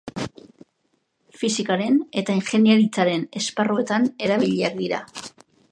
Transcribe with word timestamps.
Fisikaren 1.41 1.99
eta 2.23 2.39
ingeniaritzaren 2.41 3.29
esparruetan 3.43 4.13
erabiliak 4.29 4.83
dira. 4.85 5.07